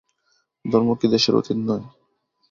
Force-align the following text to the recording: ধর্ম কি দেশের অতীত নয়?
ধর্ম 0.65 0.89
কি 0.99 1.07
দেশের 1.07 1.33
অতীত 1.35 1.59
নয়? 1.61 1.85